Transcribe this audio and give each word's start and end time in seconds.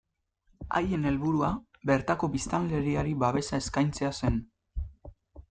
Haien 0.77 1.03
helburua 1.09 1.49
bertako 1.89 2.31
biztanleriari 2.37 3.15
babesa 3.25 3.61
eskaintzea 3.67 4.13
zen. 4.23 4.43